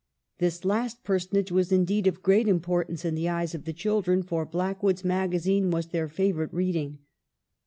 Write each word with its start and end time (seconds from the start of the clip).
This 0.39 0.65
last 0.65 1.03
personage 1.03 1.51
was 1.51 1.71
indeed 1.71 2.07
of 2.07 2.23
great 2.23 2.47
importance 2.47 3.05
in 3.05 3.13
the 3.13 3.29
eyes 3.29 3.53
of 3.53 3.65
the 3.65 3.71
children, 3.71 4.23
for 4.23 4.47
Blackwood's 4.47 5.05
Magazine 5.05 5.69
was 5.69 5.89
their 5.89 6.07
favorite 6.07 6.51
reading. 6.51 6.97